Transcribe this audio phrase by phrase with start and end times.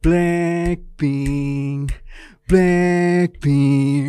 [0.00, 1.92] Blackpink,
[2.48, 4.08] Blackpink.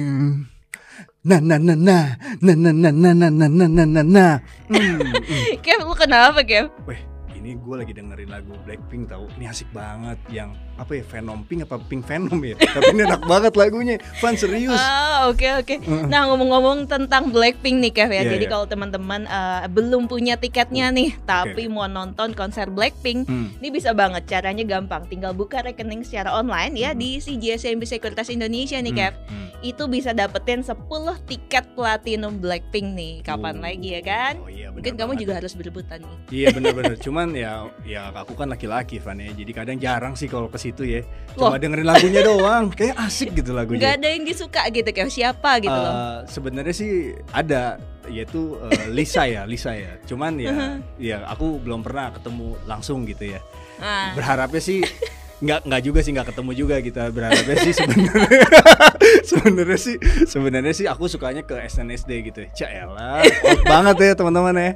[1.27, 4.39] Nah, nah, nah, nah, nah, nah, nah, nah, nah, nah, nah, nah, nah, nah.
[4.71, 5.59] Hmm, hmm.
[5.59, 6.71] Kev, lu kenapa Kev?
[6.87, 6.95] Weh,
[7.35, 9.27] ini gue lagi dengerin lagu Blackpink tahu.
[9.35, 12.57] Ini asik banget yang apa ya Venom Pink apa Pink Venom ya.
[12.57, 14.01] Tapi ini enak banget lagunya.
[14.17, 14.73] Fun serius.
[14.73, 15.75] Ah, oke oke.
[15.77, 16.05] Heeh.
[16.05, 18.25] Nah, ngomong-ngomong tentang Blackpink nih Kev ya.
[18.25, 18.51] Iya, Jadi iya.
[18.51, 23.53] kalau teman-teman eh, belum punya tiketnya nih, tapi mau nonton konser Blackpink, Hmm.
[23.55, 25.05] ini bisa banget caranya gampang.
[25.05, 26.99] Tinggal buka rekening secara online ya Hmm.
[26.99, 29.13] di CGSMB Sekuritas Indonesia nih Hmm, Kev.
[29.29, 29.47] hmm.
[29.61, 30.81] Itu bisa dapetin 10
[31.21, 33.13] tiket platinum Blackpink nih.
[33.21, 33.61] Kapan Oh.
[33.61, 34.33] lagi ya kan?
[34.39, 36.17] Oh iya, Mungkin kamu juga harus berebutan nih.
[36.33, 37.51] Iya bener-bener Cuman ya
[37.83, 41.47] ya aku kan laki-laki Van ya Jadi kadang jarang sih kalau ke situ ya Loh.
[41.47, 45.07] Cuma dengerin lagunya doang Kayak asik gitu lagunya ada yang disuka gitu Kev.
[45.07, 45.93] Siapa gitu loh.
[45.93, 46.91] Eh, Sebenarnya sih
[47.31, 50.75] ada Yaitu eh, Lisa ya Lisa ya Cuman ya Uh-huh.
[50.99, 53.39] ya aku belum pernah ketemu langsung gitu ya
[53.79, 54.83] Nah, Berharapnya sih
[55.41, 58.45] nggak nggak juga sih nggak ketemu juga kita berharapnya sih sebenarnya
[59.29, 59.95] sebenarnya sih
[60.29, 62.85] sebenarnya sih aku sukanya ke SNSD gitu ya
[63.71, 64.71] banget ya teman-teman ya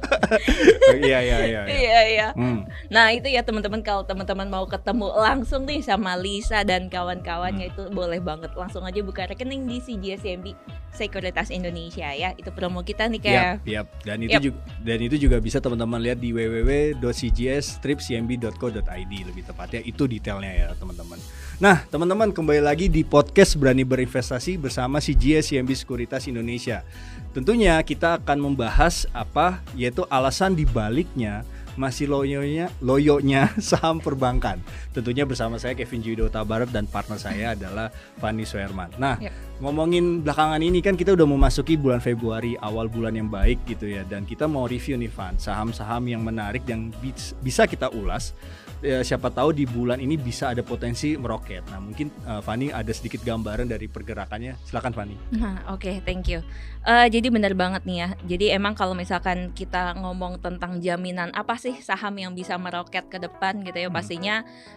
[1.00, 1.62] iya iya iya iya.
[1.64, 2.28] iya iya.
[2.36, 2.68] Hmm.
[2.90, 7.72] Nah itu ya teman-teman kalau teman-teman mau ketemu langsung nih sama Lisa dan kawan-kawannya Hmm.
[7.72, 10.54] itu boleh banget langsung aja buka rekening di CGSMB
[10.90, 13.86] Sekuritas Indonesia ya itu promo kita nih kayak Yap, yap.
[14.02, 14.42] Dan itu Yap.
[14.42, 21.18] juga dan itu juga bisa teman-teman lihat di www.cgs-cmb.co.id lebih tepatnya itu detailnya ya teman-teman.
[21.62, 26.82] Nah, teman-teman kembali lagi di podcast Berani Berinvestasi bersama CGS CMB Sekuritas Indonesia.
[27.30, 31.46] Tentunya kita akan membahas apa yaitu alasan dibaliknya
[31.80, 34.60] masih loyonya loyonya saham perbankan.
[34.92, 37.88] Tentunya bersama saya Kevin Judo Tabarat dan partner saya adalah
[38.20, 38.92] Fani Soerman.
[39.00, 39.32] Nah, Yap.
[39.64, 44.04] ngomongin belakangan ini kan kita udah memasuki bulan Februari, awal bulan yang baik gitu ya.
[44.04, 48.36] Dan kita mau review nih Van, saham-saham yang menarik yang bis- bisa kita ulas.
[48.80, 51.60] Ya, siapa tahu di bulan ini bisa ada potensi meroket.
[51.68, 54.56] Nah, mungkin eh, Fani ada sedikit gambaran dari pergerakannya.
[54.64, 55.16] Silakan Fani.
[55.36, 56.40] Nah, Oke, thank you.
[56.80, 58.08] Eh, jadi benar banget nih ya.
[58.24, 63.22] Jadi emang kalau misalkan kita ngomong tentang jaminan apa sih saham yang bisa meroket ke
[63.22, 63.96] depan gitu ya, Hmm.
[63.96, 64.34] pastinya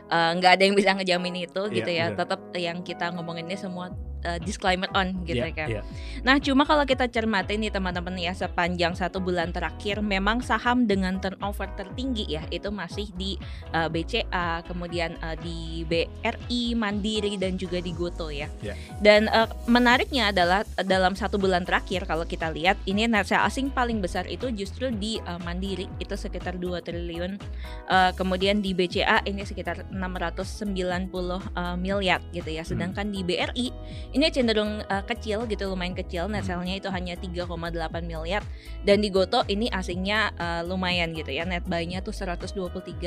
[0.08, 2.06] eh, nggak ada yang bisa ngejamin itu gitu Iya, ya.
[2.14, 2.18] benar.
[2.30, 3.90] Tetap yang kita ngomongin ini semua
[4.24, 5.68] eh, disclaimer on gitu Iya, ya kan.
[5.70, 5.82] iya.
[6.24, 11.20] Nah, cuma kalau kita cermati nih teman-teman ya sepanjang satu bulan terakhir memang saham dengan
[11.20, 13.36] turnover tertinggi ya itu masih di
[13.72, 18.48] eh, BCA, kemudian eh, di BRI, Mandiri dan juga di Goto ya.
[18.64, 18.74] Ya.
[19.00, 23.68] Dan eh, menariknya adalah dalam satu bulan terakhir kalau kita lihat ini net sale asing
[23.70, 27.32] paling besar itu justru di eh, Mandiri itu sekitar 2 triliun.
[27.90, 30.64] Eh, kemudian di BCA ini sekitar 690
[31.54, 32.64] eh, miliar gitu ya.
[32.64, 33.68] Sedangkan di BRI
[34.14, 36.62] ini cenderung uh, kecil gitu lumayan kecil net Hmm.
[36.62, 37.50] sale-nya itu hanya 3,8
[38.06, 38.46] miliar
[38.86, 42.54] dan di Goto ini asingnya uh, lumayan gitu ya net buy-nya tuh 123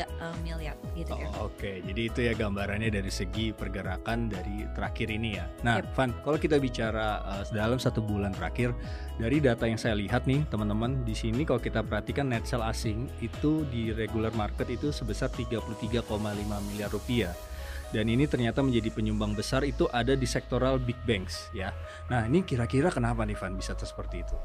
[0.02, 1.28] uh, miliar gitu kan.
[1.38, 5.46] Oh, Oke, jadi itu ya gambarannya dari segi pergerakan dari terakhir ini ya.
[5.62, 5.94] Nah, Yep.
[5.94, 8.74] Van, kalau kita bicara uh, dalam satu bulan terakhir,
[9.20, 13.06] dari data yang saya lihat nih, teman-teman, di sini kalau kita perhatikan net sale asing
[13.22, 16.02] itu di regular market itu sebesar 33,5
[16.72, 17.32] miliar rupiah.
[17.90, 21.70] Dan ini ternyata menjadi penyumbang besar itu ada di sektoral big banks ya.
[22.06, 24.36] Nah, ini kira-kira kenapa nih Van bisa seperti itu?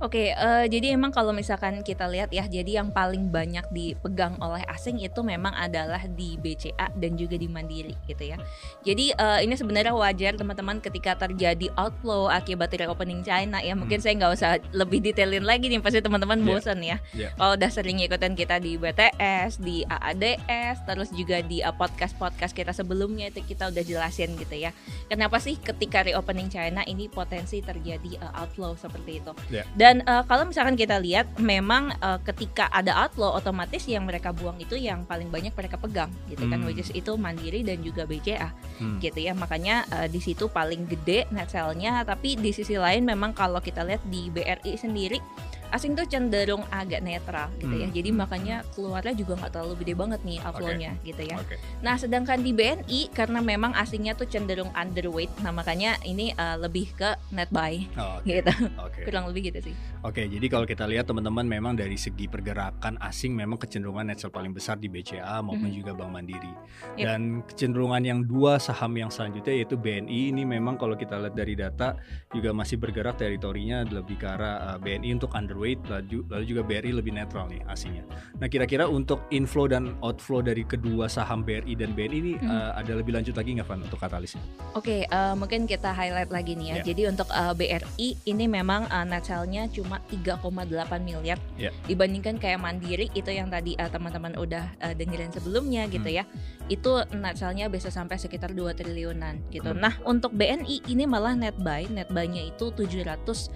[0.00, 4.64] Oke, eh, jadi emang kalau misalkan kita lihat ya, jadi yang paling banyak dipegang oleh
[4.64, 8.40] asing itu memang adalah di BCA dan juga di Mandiri gitu ya.
[8.80, 13.76] Jadi eh, ini sebenarnya wajar teman-teman ketika terjadi outflow akibat reopening China ya.
[13.76, 16.46] Mungkin saya nggak usah lebih detailin lagi nih, pasti teman-teman Iya.
[16.48, 16.96] bosan ya.
[17.12, 17.28] Iya.
[17.36, 22.72] Kalau udah sering ikutan kita di BTS, di AADS, terus juga di eh, podcast-podcast kita
[22.80, 24.72] sebelumnya itu kita udah jelasin gitu ya.
[25.12, 29.32] Kenapa sih ketika reopening China ini potensi terjadi eh, outflow seperti itu?
[29.52, 29.68] Iya.
[29.76, 34.56] Dan eh, kalau misalkan kita lihat, memang eh, ketika ada outflow, otomatis yang mereka buang
[34.56, 36.68] itu yang paling banyak mereka pegang, gitu kan, Hmm.
[36.72, 38.48] which is itu Mandiri dan juga BCA,
[38.80, 38.96] Hmm.
[39.04, 39.36] gitu ya.
[39.36, 42.00] Makanya eh, di situ paling gede net sale-nya.
[42.08, 45.20] Tapi di sisi lain, memang kalau kita lihat di BRI sendiri,
[45.70, 47.86] asing tuh cenderung agak netral gitu ya.
[47.86, 47.94] Hmm.
[47.94, 51.36] Jadi makanya keluarnya juga nggak terlalu gede banget nih outflow-nya gitu ya.
[51.38, 51.56] Oke.
[51.80, 56.90] Nah, sedangkan di BNI karena memang asingnya tuh cenderung underweight, nah makanya ini eh, lebih
[56.92, 58.42] ke net buy Oh, Oke.
[58.42, 58.52] gitu.
[58.82, 59.00] Oke.
[59.06, 59.74] Kurang lebih gitu sih.
[60.02, 64.32] Oke, jadi kalau kita lihat teman-teman memang dari segi pergerakan asing memang kecenderungan net sell
[64.32, 65.76] paling besar di BCA maupun Mhm.
[65.76, 66.50] juga Bank Mandiri.
[66.96, 67.04] Yep.
[67.04, 71.54] Dan kecenderungan yang dua saham yang selanjutnya yaitu BNI ini memang kalau kita lihat dari
[71.54, 72.00] data
[72.32, 76.90] juga masih bergerak teritorinya lebih ke arah uh, BNI untuk underweight lalu, lalu juga BRI
[76.92, 78.04] lebih netral nih asingnya.
[78.36, 82.48] Nah, kira-kira untuk inflow dan outflow dari kedua saham BRI dan BNI ini Mhm.
[82.48, 84.42] uh, ada lebih lanjut lagi nggak Van untuk katalisnya?
[84.72, 86.76] Oke, eh, mungkin kita highlight lagi nih ya.
[86.80, 86.84] Ya.
[86.92, 89.26] Jadi untuk eh, BRI ini memang eh, net
[89.70, 91.70] cuma 3,8 miliar Ya.
[91.86, 96.18] dibandingkan kayak Mandiri itu yang tadi eh, teman-teman udah eh, dengerin sebelumnya gitu Hmm.
[96.22, 96.24] ya.
[96.70, 99.70] Itu net sell-nya bisa sampai sekitar 2 triliunan gitu.
[99.74, 99.82] Hmm.
[99.82, 103.50] Nah, untuk BNI ini malah net buy, net buy-nya itu 770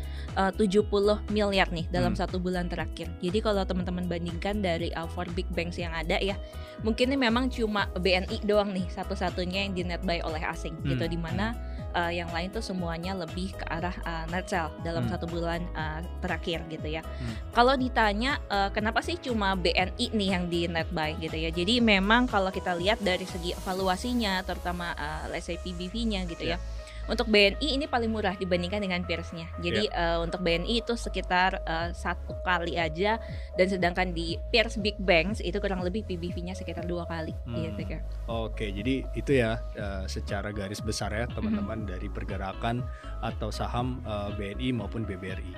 [1.30, 2.26] miliar nih dalam Hmm.
[2.26, 3.06] satu bulan terakhir.
[3.22, 6.34] Jadi kalau teman-teman bandingkan dari uh, four big banks yang ada ya,
[6.82, 11.06] mungkin ini memang cuma BNI doang nih satu-satunya yang di net buy oleh asing gitu
[11.06, 11.12] Hmm.
[11.14, 11.54] di mana
[11.94, 15.12] uh, yang lain tuh semuanya lebih ke arah uh, net sell dalam Hmm.
[15.14, 17.06] satu bulan uh, terakhir gitu ya.
[17.06, 17.34] Hmm.
[17.54, 21.54] Kalau ditanya uh, kenapa sih cuma BNI nih yang di net buy gitu ya.
[21.54, 26.58] Jadi memang kalau kita lihat dari segi evaluasinya terutama uh, let's say PBV-nya gitu ya.
[27.04, 29.48] Untuk BNI ini paling murah dibandingkan dengan peersnya.
[29.60, 33.20] Jadi uh, untuk BNI itu sekitar uh, satu kali aja,
[33.54, 37.36] dan sedangkan di peers big banks itu kurang lebih PBV-nya sekitar dua kali.
[37.44, 37.60] Hmm.
[37.60, 38.00] Gitu kan.
[38.24, 41.90] Oke, jadi itu ya eh, secara garis besar ya teman-teman Mm-hmm.
[41.90, 42.76] dari pergerakan
[43.24, 45.52] atau saham eh, BNI maupun BBRI.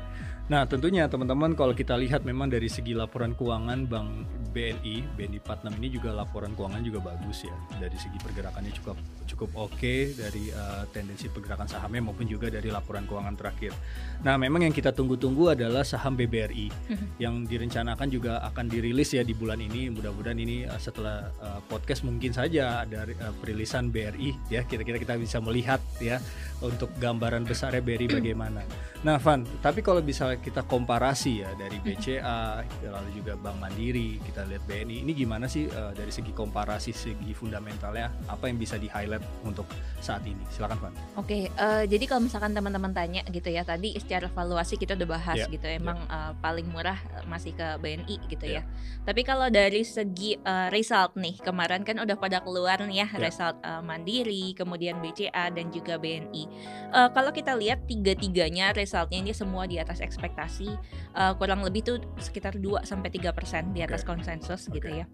[0.47, 4.09] Nah, tentunya teman-teman kalau kita lihat memang dari segi laporan keuangan Bank
[4.55, 7.57] BNI, BNI Platnam ini juga laporan keuangan juga bagus ya.
[7.83, 8.95] Dari segi pergerakannya cukup
[9.27, 13.75] cukup oke dari eh, tendensi pergerakan sahamnya maupun juga dari laporan keuangan terakhir.
[14.23, 17.07] Nah, memang yang kita tunggu-tunggu adalah saham BBRI Mhm.
[17.19, 19.91] yang direncanakan juga akan dirilis ya di bulan ini.
[19.91, 24.63] Mudah-mudahan ini eh, setelah eh, podcast mungkin saja ada eh, perilisan BRI ya.
[24.63, 26.23] Kira-kira kita bisa melihat ya
[26.63, 28.63] untuk gambaran besarnya BRI bagaimana.
[29.03, 34.45] Nah, Van, tapi kalau bisa kita komparasi ya dari BCA lalu juga Bank Mandiri, kita
[34.47, 38.89] lihat BNI, ini gimana sih eh, dari segi komparasi segi fundamentalnya apa yang bisa di
[38.89, 39.67] highlight untuk
[40.01, 40.41] saat ini?
[40.49, 40.93] Silakan Van.
[41.19, 45.37] Oke, eh, jadi kalau misalkan teman-teman tanya gitu ya, tadi secara valuasi kita udah bahas
[45.37, 48.61] Ya, gitu, emang eh, paling murah eh, masih ke BNI gitu Ya.
[48.61, 48.63] ya.
[49.05, 53.19] Tapi kalau dari segi eh, result nih, kemarin kan udah pada keluar nih ya, Ya.
[53.21, 56.45] result eh, Mandiri, kemudian BCA dan juga BNI.
[56.95, 61.97] Eh, kalau kita lihat tiga-tiganya resultnya ini semua di atas ekspektasi, eh, kurang lebih tuh
[62.19, 65.03] sekitar 2 sampai 3% di atas konsensus gitu Oke.
[65.03, 65.05] ya.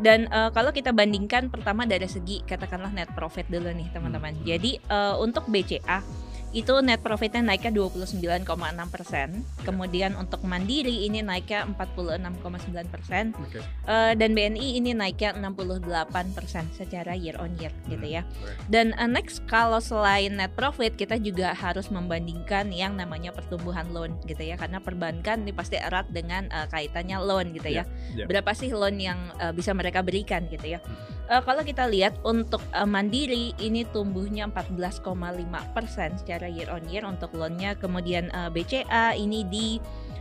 [0.00, 4.36] Dan eh, kalau kita bandingkan pertama dari segi katakanlah net profit dulu nih teman-teman.
[4.36, 4.44] Hmm.
[4.44, 8.44] Jadi eh, untuk BCA itu net profitnya naiknya 29,6
[8.88, 9.44] persen.
[9.62, 13.36] Kemudian untuk Mandiri ini naiknya 46,9 persen.
[13.36, 13.60] Oke.
[13.60, 18.22] Eh, dan BNI ini naiknya 68 persen secara year on year gitu Hmm, ya.
[18.24, 18.56] baik.
[18.72, 24.16] Dan uh, next kalau selain net profit kita juga harus membandingkan yang namanya pertumbuhan loan
[24.24, 27.84] gitu ya karena perbankan ini pasti erat dengan uh, kaitannya loan gitu ya.
[28.16, 28.24] ya.
[28.24, 30.80] Berapa sih loan yang uh, bisa mereka berikan gitu ya.
[31.28, 37.36] Uh, kalau kita lihat untuk uh, Mandiri ini tumbuhnya 14,5% secara year on year untuk
[37.36, 39.76] loannya kemudian uh, BCA ini di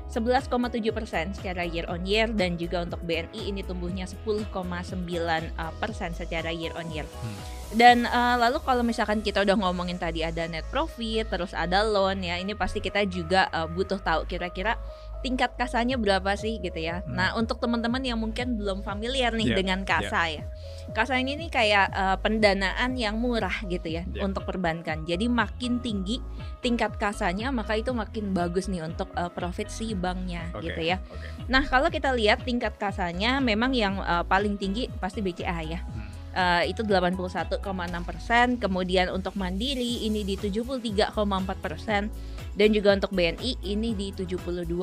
[0.08, 0.52] 11,7
[0.96, 6.48] persen secara year on year dan juga untuk BNI ini tumbuhnya 10,9 uh, persen secara
[6.48, 7.04] year on year.
[7.04, 7.40] Hmm.
[7.76, 12.24] Dan uh, lalu kalau misalkan kita udah ngomongin tadi ada net profit, terus ada loan
[12.24, 14.80] ya, ini pasti kita juga uh, butuh tahu kira-kira
[15.22, 17.02] tingkat kasanya berapa sih gitu ya.
[17.04, 17.18] Hmm.
[17.18, 20.44] Nah untuk teman-teman yang mungkin belum familiar nih Yeah, dengan kasa ya,
[20.92, 24.28] kasa ini nih kayak uh, pendanaan yang murah gitu ya Yeah.
[24.28, 25.08] untuk perbankan.
[25.08, 26.20] Jadi makin tinggi
[26.62, 30.98] tingkat kasanya maka itu makin bagus nih untuk uh, profit si banknya Oke, gitu ya.
[31.08, 31.48] oke.
[31.48, 35.82] Nah kalau kita lihat tingkat kasanya memang yang uh, paling tinggi pasti BCA ya.
[35.86, 36.17] Hmm.
[36.38, 37.66] Uh, itu 81,6
[38.06, 38.62] persen.
[38.62, 41.18] Kemudian untuk Mandiri ini di 73,4
[41.58, 42.14] persen
[42.58, 44.78] dan juga untuk BNI ini di 72,4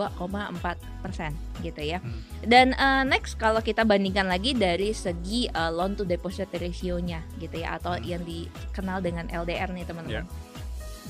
[1.03, 1.31] persen
[1.63, 2.03] gitu ya.
[2.03, 2.23] Hmm.
[2.43, 7.63] Dan uh, next kalau kita bandingkan lagi dari segi uh, loan to deposit ratio-nya gitu
[7.63, 8.03] ya atau Hmm.
[8.03, 10.27] yang dikenal dengan LDR nih teman-teman.
[10.27, 10.31] Ya.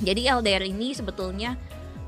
[0.04, 1.56] Jadi LDR ini sebetulnya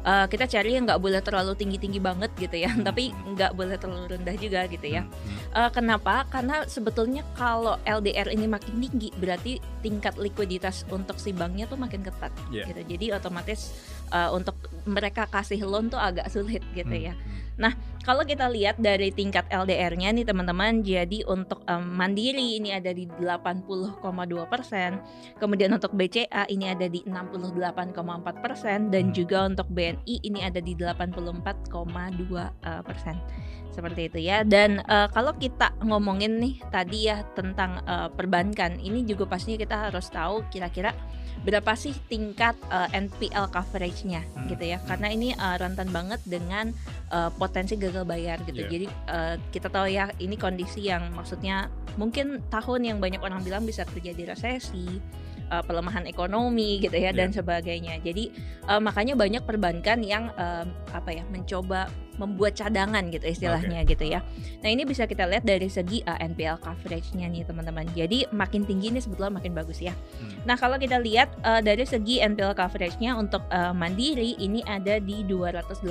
[0.07, 2.81] uh, kita cari yang nggak boleh terlalu tinggi-tinggi banget gitu ya, Hmm.
[2.89, 5.03] tapi nggak boleh terlalu rendah juga gitu ya.
[5.03, 5.67] Hmm.
[5.67, 6.25] Eh, kenapa?
[6.31, 12.01] Karena sebetulnya kalau LDR ini makin tinggi, berarti tingkat likuiditas untuk si banknya tuh makin
[12.01, 12.71] ketat, Iya.
[12.71, 12.97] gitu.
[12.97, 13.75] Jadi otomatis
[14.07, 14.55] eh, untuk
[14.87, 17.15] mereka kasih loan tuh agak sulit gitu Hmm, ya.
[17.19, 17.59] hmm.
[18.07, 23.11] Kalau kita lihat dari tingkat LDR-nya nih teman-teman, jadi untuk um, Mandiri ini ada di
[23.11, 23.99] 80,2
[24.47, 25.03] persen,
[25.43, 29.15] kemudian untuk BCA ini ada di 68,4 persen, dan Hmm.
[29.19, 33.19] juga untuk BNI ini ada di 84,2 uh, persen.
[33.75, 34.47] Seperti itu ya.
[34.47, 39.77] Dan uh, kalau kita ngomongin nih tadi ya tentang uh, perbankan, ini juga pastinya kita
[39.91, 40.95] harus tahu kira-kira
[41.45, 44.49] berapa sih tingkat uh, NPL coverage-nya Hmm.
[44.49, 44.79] gitu ya.
[44.87, 46.71] Karena ini uh, rentan banget dengan
[47.11, 48.63] uh, potensi gagal bayar gitu.
[48.63, 48.71] Iya.
[48.71, 53.67] Jadi uh, kita tahu ya ini kondisi yang maksudnya mungkin tahun yang banyak orang bilang
[53.67, 55.03] bisa terjadi resesi,
[55.51, 57.99] uh, pelemahan ekonomi gitu ya dan sebagainya.
[58.03, 58.31] Jadi
[58.71, 64.21] uh, makanya banyak perbankan yang um, apa ya mencoba membuat cadangan gitu istilahnya gitu ya.
[64.65, 67.85] Nah ini bisa kita lihat dari segi uh, NPL coverage-nya nih teman-teman.
[67.93, 69.93] Jadi makin tinggi ini sebetulnya makin bagus ya.
[69.93, 70.33] Hmm.
[70.45, 75.23] Nah kalau kita lihat uh, dari segi NPL coverage-nya untuk uh, Mandiri ini ada di
[75.25, 75.87] 285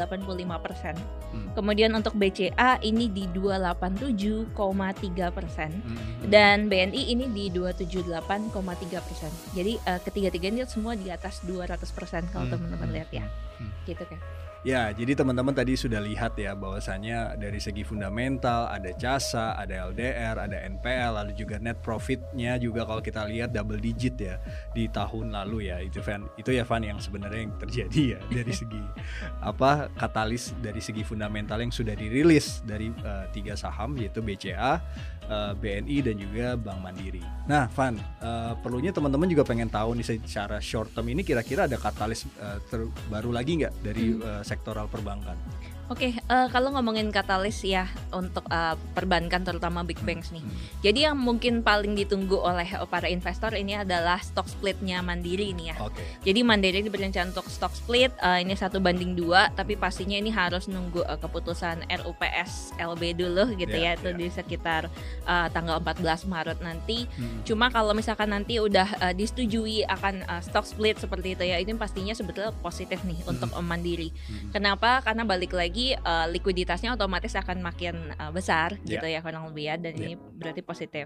[0.60, 0.96] persen.
[1.32, 1.52] Hmm.
[1.54, 5.98] Kemudian untuk BCA ini di 287,3 persen Hmm.
[6.28, 9.32] dan BNI ini di 278,3 persen.
[9.54, 12.54] Jadi uh, ketiga-tiganya semua di atas 200 persen kalau Hmm.
[12.58, 12.96] teman-teman Hmm.
[12.96, 13.26] lihat ya,
[13.60, 13.70] Hmm.
[13.86, 14.20] gitu kan.
[14.66, 20.42] Ya, jadi teman-teman tadi sudah lihat ya bahwasannya dari segi fundamental ada jasa, ada LDR,
[20.42, 24.42] ada NPL, lalu juga net profitnya juga kalau kita lihat double digit ya
[24.74, 25.86] di tahun lalu ya.
[25.86, 26.26] Itu Van.
[26.34, 28.82] Itu ya Van yang sebenarnya yang terjadi ya dari segi
[29.46, 34.82] apa katalis dari segi fundamental yang sudah dirilis dari eh, tiga saham yaitu BCA,
[35.30, 37.22] eh, BNI dan juga Bank Mandiri.
[37.46, 41.78] Nah, Van eh, perlunya teman-teman juga pengen tahu nih secara short term ini kira-kira ada
[41.78, 45.36] katalis eh, terbaru lagi nggak dari eh, sektoral perbankan?
[45.86, 50.42] Oke, eh, kalau ngomongin katalis ya untuk eh, perbankan terutama big banks nih.
[50.42, 50.58] Hmm.
[50.82, 55.78] Jadi yang mungkin paling ditunggu oleh para investor ini adalah stock splitnya Mandiri ini ya.
[55.86, 56.02] Oke.
[56.26, 60.34] Jadi Mandiri ini berencana untuk stock split eh, ini satu banding dua, tapi pastinya ini
[60.34, 64.18] harus nunggu eh, keputusan RUPS LB dulu gitu Ya, ya, itu ya.
[64.18, 64.82] di sekitar
[65.28, 67.06] eh, tanggal 14 Maret nanti.
[67.14, 67.46] Hmm.
[67.46, 71.78] Cuma kalau misalkan nanti udah eh, disetujui akan eh, stock split seperti itu ya, ini
[71.78, 74.10] pastinya sebetulnya positif nih untuk eh, Mandiri.
[74.10, 74.50] Hmm.
[74.50, 75.06] Kenapa?
[75.06, 78.98] Karena balik lagi eh, likuiditasnya otomatis akan makin eh, besar Ya.
[78.98, 80.08] gitu ya kurang lebih ya dan Ya.
[80.08, 81.06] ini berarti positif.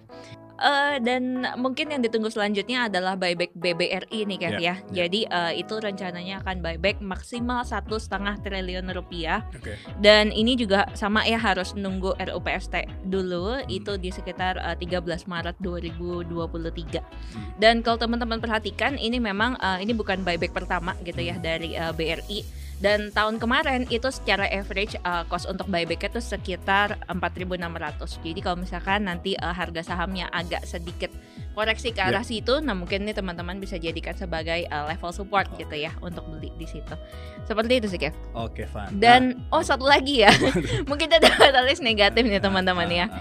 [0.59, 1.23] Eh, dan
[1.55, 4.61] mungkin yang ditunggu selanjutnya adalah buyback BBRI nih Kev Ya, ya.
[4.61, 4.75] ya.
[5.03, 9.73] Jadi eh, itu rencananya akan buyback maksimal satu setengah triliun rupiah Oke.
[9.97, 12.75] dan ini juga sama ya harus nunggu RUPST
[13.07, 13.65] dulu Hmm.
[13.71, 16.99] itu di sekitar eh, 13 Maret 2023.
[16.99, 17.55] Hmm.
[17.55, 21.89] Dan kalau teman-teman perhatikan ini memang eh, ini bukan buyback pertama gitu ya dari eh,
[21.89, 22.39] BRI
[22.79, 27.99] dan tahun kemarin itu secara average uh, cost untuk buyback itu sekitar 4.600.
[28.23, 31.11] Jadi kalau misalkan nanti uh, harga sahamnya agak sedikit
[31.51, 35.75] koreksi ke arah situ, nah mungkin nih teman-teman bisa jadikan sebagai uh, level support gitu
[35.75, 36.95] ya untuk beli di situ.
[37.43, 38.15] Seperti itu sih Kev.
[38.31, 38.87] Oke, Van.
[38.95, 40.31] Dan oh satu lagi ya,
[40.89, 43.07] mungkin ada katalis negatif nih teman-teman ya.
[43.11, 43.19] Ah,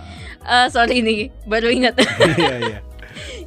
[0.48, 1.98] Eh, sorry nih, baru ingat.
[1.98, 2.28] ah, ah.
[2.38, 2.78] Iya, iya.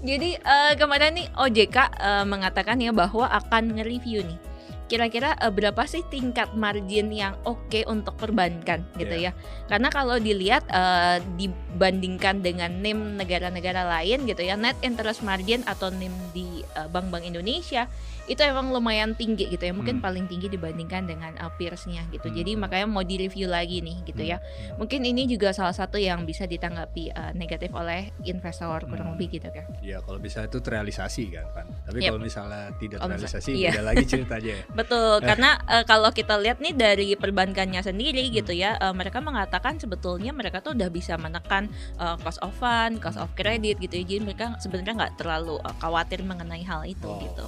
[0.04, 4.51] Jadi eh, kemarin nih OJK eh, mengatakan ya bahwa akan nge-review nih
[4.92, 9.32] kira-kira eh, berapa sih tingkat margin yang oke untuk perbankan gitu ya.
[9.66, 15.88] Karena kalau dilihat eh, dibandingkan dengan NIM negara-negara lain gitu ya, net interest margin atau
[15.88, 17.88] NIM di eh, bank-bank Indonesia
[18.30, 19.74] itu emang lumayan tinggi gitu ya.
[19.74, 20.06] Mungkin Hmm.
[20.06, 22.28] paling tinggi dibandingkan dengan eh, peersnya gitu.
[22.28, 22.36] Hmm.
[22.36, 24.38] Jadi makanya mau di-review lagi nih gitu ya.
[24.76, 29.16] Mungkin ini juga salah satu yang bisa ditanggapi eh, negatif oleh investor kurang Hmm.
[29.16, 29.66] lebih gitu kan.
[29.80, 31.48] Ya kalau bisa itu terrealisasi kan.
[31.82, 32.08] Tapi Yep.
[32.08, 33.72] kalau misalnya tidak terrealisasi, iya.
[33.74, 38.34] beda lagi ceritanya Betul, karena eh, kalau kita lihat nih dari perbankannya sendiri Hmm.
[38.34, 42.98] gitu ya, eh, mereka mengatakan sebetulnya mereka tuh udah bisa menekan eh, cost of fund,
[42.98, 43.94] cost of credit gitu.
[43.94, 44.04] ya.
[44.04, 47.20] Jadi mereka sebenarnya nggak terlalu eh, khawatir mengenai hal itu Oh.
[47.20, 47.46] gitu.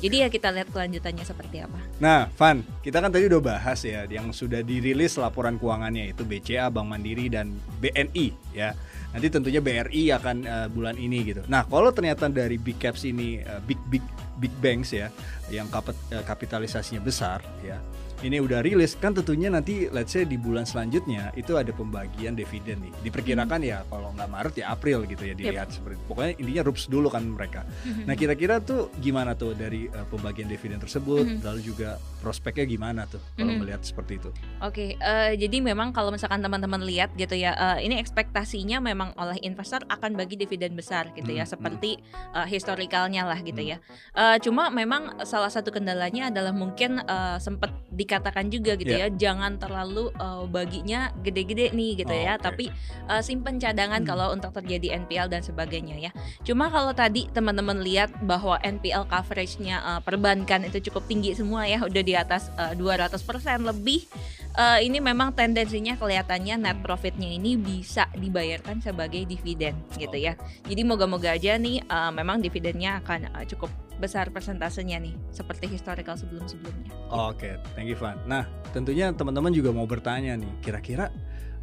[0.00, 1.76] Jadi ya kita lihat kelanjutannya seperti apa.
[2.00, 6.72] Nah, Van, kita kan tadi udah bahas ya yang sudah dirilis laporan keuangannya itu BCA,
[6.72, 8.72] Bank Mandiri dan BNI ya.
[9.12, 11.44] Nanti tentunya BRI akan eh, bulan ini gitu.
[11.46, 14.00] Nah, kalau ternyata dari big caps ini eh, big big
[14.40, 15.12] big banks ya
[15.52, 17.76] yang eh, kapitalisasinya besar ya.
[18.20, 22.84] Ini udah rilis kan tentunya nanti let's say di bulan selanjutnya itu ada pembagian dividen
[22.84, 22.92] nih.
[23.00, 27.08] Diperkirakan ya kalau nggak Maret ya April gitu ya dilihat seperti pokoknya intinya rups dulu
[27.08, 27.64] kan mereka.
[28.04, 31.40] Nah kira-kira tuh gimana tuh dari uh, pembagian dividen tersebut, Mhm.
[31.40, 33.60] lalu juga prospeknya gimana tuh kalau Mhm.
[33.64, 34.30] melihat seperti itu?
[34.60, 39.40] Oke, eh, jadi memang kalau misalkan teman-teman lihat gitu ya, eh, ini ekspektasinya memang oleh
[39.40, 41.96] investor akan bagi dividen besar gitu ya, Hmm, seperti
[42.36, 43.80] eh, historikalnya lah gitu ya.
[44.12, 47.72] Eh, cuma memang salah satu kendalanya adalah mungkin eh, sempat
[48.10, 49.06] dikatakan juga gitu Yeah.
[49.06, 52.42] ya, jangan terlalu uh, baginya gede-gede nih gitu Oh, ya, oke.
[52.42, 52.66] tapi
[53.06, 54.08] uh, simpen cadangan Hmm.
[54.10, 56.10] kalau untuk terjadi NPL dan sebagainya ya.
[56.42, 61.86] Cuma kalau tadi teman-teman lihat bahwa NPL coverage-nya uh, perbankan itu cukup tinggi semua ya,
[61.86, 63.14] udah di atas uh, 200%
[63.62, 64.10] lebih.
[64.58, 70.34] uh, ini memang tendensinya kelihatannya net profitnya ini bisa dibayarkan sebagai dividen gitu ya.
[70.66, 76.16] Jadi moga-moga aja nih uh, memang dividennya akan uh, cukup besar persentasenya nih seperti historical
[76.16, 76.90] sebelum-sebelumnya.
[77.12, 78.16] Oke, thank you Van.
[78.24, 81.12] Nah, tentunya teman-teman juga mau bertanya nih, kira-kira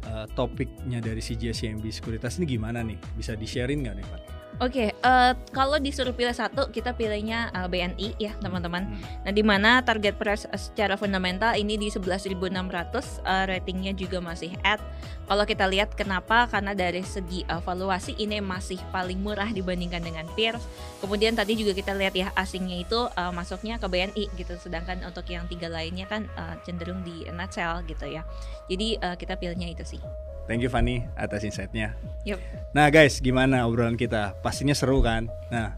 [0.06, 2.96] eh, topiknya dari CGS CMB Sekuritas ini gimana nih?
[3.18, 4.37] Bisa di-sharein nggak nih, Van?
[4.58, 8.90] Oke, eh, kalau disuruh pilih satu, kita pilihnya eh, BNI ya teman-teman.
[8.90, 8.98] Hmm.
[9.22, 14.58] Nah, di mana target price eh, secara fundamental ini di 11.600, eh, ratingnya juga masih
[14.66, 14.82] at.
[15.30, 16.50] Kalau kita lihat kenapa?
[16.50, 20.66] Karena dari segi eh, valuasi ini masih paling murah dibandingkan dengan peers.
[20.98, 25.30] Kemudian tadi juga kita lihat ya asingnya itu eh, masuknya ke BNI gitu, sedangkan untuk
[25.30, 28.26] yang tiga lainnya kan eh, cenderung di net sell gitu ya.
[28.66, 30.02] Jadi eh, kita pilihnya itu sih.
[30.48, 31.92] Thank you Fanny atas insight-nya.
[32.24, 32.40] Yup.
[32.72, 34.32] Nah guys, gimana obrolan kita?
[34.40, 35.28] Pastinya seru kan?
[35.52, 35.76] Nah,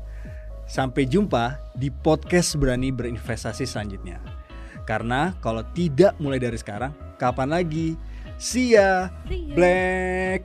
[0.70, 4.22] sampai jumpa di podcast Berani Berinvestasi selanjutnya.
[4.86, 7.98] Karena kalau tidak mulai dari sekarang, kapan lagi?
[8.38, 9.10] See ya!
[9.58, 10.38] Blackpink,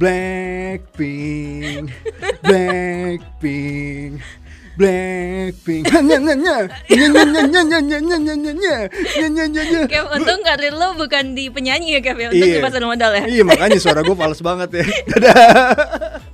[0.00, 1.92] Blackpink,
[2.40, 4.12] Blackpink,
[4.74, 5.86] Blackpink.
[9.86, 12.28] Kev, untung karir lo bukan di penyanyi ya Kev ya?
[12.34, 12.58] Untung iya.
[12.58, 13.24] di pasar modal ya?
[13.30, 16.33] Iya makanya suara gue fals banget ya Dadah